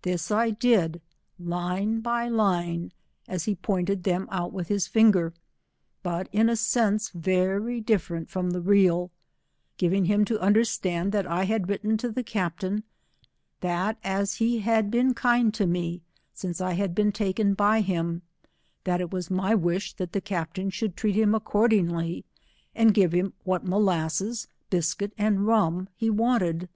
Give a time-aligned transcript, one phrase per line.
[0.00, 1.02] This I did
[1.38, 2.92] line by line,
[3.28, 5.34] as he pointed them out with his finger,
[6.02, 9.10] but in a sense very different from the real,
[9.76, 12.84] giving him to under stand that I had written to the captain,
[13.60, 16.00] that as he had been kind to me
[16.32, 18.22] since I had been taken by him,
[18.84, 22.24] that it was my wish that the captain should treat him accordingly,
[22.74, 26.70] and give him what mollasses, biscuit and rum he wanted.